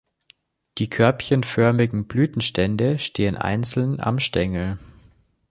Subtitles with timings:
[0.79, 4.79] Die körbchenförmigen Blütenstände stehen einzeln am Stängel.